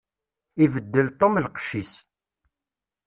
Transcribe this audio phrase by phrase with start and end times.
[0.63, 1.93] Ibeddel Tom lqecc-is.